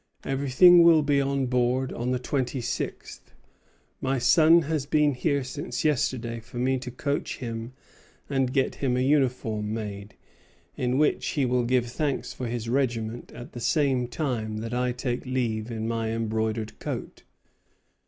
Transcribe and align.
Everything 0.25 0.81
will 0.81 1.03
be 1.03 1.21
on 1.21 1.45
board 1.45 1.93
on 1.93 2.09
the 2.09 2.17
twenty 2.17 2.59
sixth. 2.59 3.29
My 4.01 4.17
son 4.17 4.63
has 4.63 4.87
been 4.87 5.13
here 5.13 5.43
since 5.43 5.85
yesterday 5.85 6.39
for 6.39 6.57
me 6.57 6.79
to 6.79 6.89
coach 6.89 7.37
him 7.37 7.73
and 8.27 8.51
get 8.51 8.73
him 8.81 8.97
a 8.97 9.01
uniform 9.03 9.75
made, 9.75 10.15
in 10.75 10.97
which 10.97 11.27
he 11.27 11.45
will 11.45 11.65
give 11.65 11.85
thanks 11.85 12.33
for 12.33 12.47
his 12.47 12.67
regiment 12.67 13.31
at 13.33 13.51
the 13.51 13.59
same 13.61 14.07
time 14.07 14.57
that 14.57 14.73
I 14.73 14.91
take 14.91 15.23
leave 15.27 15.69
in 15.69 15.87
my 15.87 16.09
embroidered 16.09 16.79
coat. 16.79 17.21